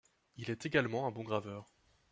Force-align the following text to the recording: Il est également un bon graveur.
Il 0.37 0.49
est 0.49 0.65
également 0.65 1.05
un 1.05 1.11
bon 1.11 1.21
graveur. 1.21 1.69